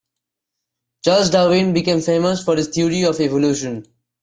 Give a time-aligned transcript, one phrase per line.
[1.05, 3.85] Charles Darwin became famous for his theory of evolution.